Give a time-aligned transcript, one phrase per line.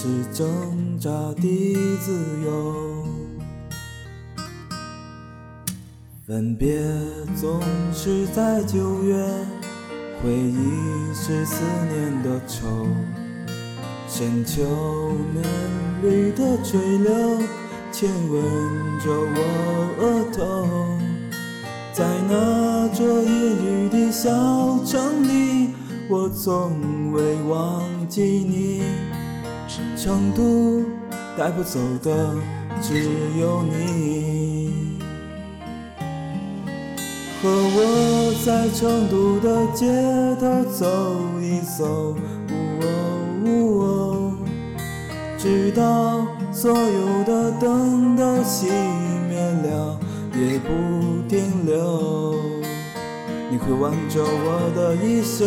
[0.00, 3.04] 是挣扎的自由。
[6.24, 6.80] 分别
[7.34, 7.60] 总
[7.92, 9.16] 是在九月，
[10.22, 12.86] 回忆是思念的愁。
[14.06, 14.62] 深秋
[15.34, 15.42] 嫩
[16.00, 17.42] 绿的垂柳，
[17.90, 18.40] 亲吻
[19.00, 19.40] 着我
[19.98, 20.68] 额头。
[21.92, 24.30] 在那座阴雨的小
[24.84, 25.70] 城里，
[26.08, 29.07] 我从未忘记你。
[29.96, 30.82] 成都
[31.36, 32.34] 带不走的
[32.80, 34.98] 只有你。
[37.40, 39.86] 和我在成都的街
[40.40, 40.86] 头走
[41.40, 42.16] 一走，
[45.38, 48.66] 直到所有的灯都熄
[49.28, 49.96] 灭了，
[50.34, 50.68] 也不
[51.28, 52.34] 停留。
[53.48, 55.46] 你会挽着我的衣袖，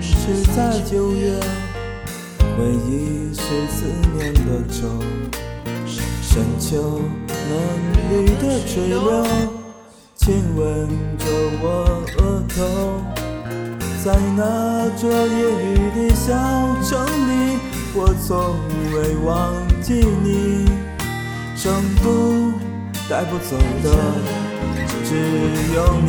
[0.00, 1.38] 是在九月，
[2.56, 3.84] 回忆是思
[4.16, 4.88] 念的愁。
[6.22, 7.52] 深秋嫩
[8.10, 9.26] 绿的垂柳，
[10.14, 10.88] 亲吻
[11.18, 11.26] 着
[11.60, 12.56] 我额头。
[14.02, 16.32] 在那座阴雨的小
[16.82, 17.58] 城里，
[17.94, 18.56] 我从
[18.94, 18.96] 未
[19.26, 19.52] 忘
[19.82, 20.64] 记你。
[21.56, 21.70] 成
[22.02, 22.52] 都
[23.08, 23.86] 带不走的
[25.04, 25.10] 只
[25.74, 26.08] 有你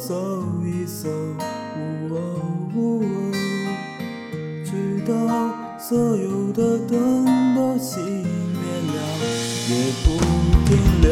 [0.00, 0.14] 走
[0.64, 1.08] 一走，
[4.64, 4.70] 直
[5.06, 5.12] 到
[5.78, 8.96] 所有的灯都熄灭了，
[9.68, 9.70] 也
[10.02, 10.06] 不
[10.66, 10.70] 停
[11.02, 11.08] 留。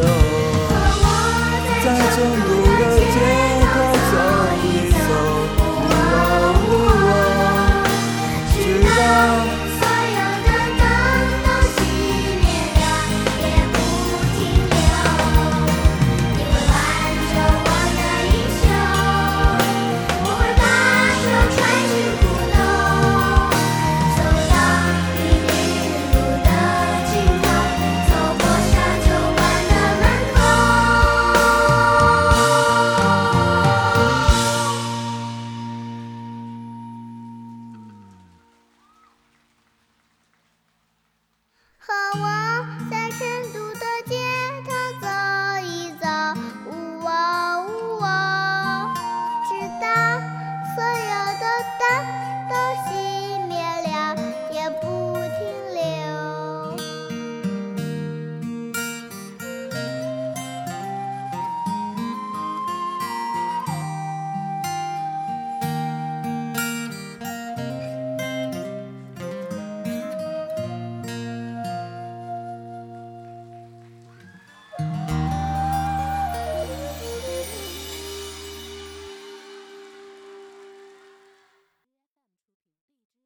[1.84, 2.67] 在。